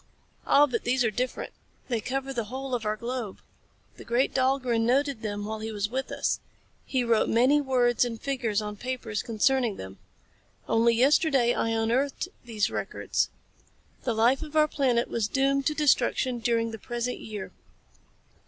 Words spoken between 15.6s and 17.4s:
to destruction during the present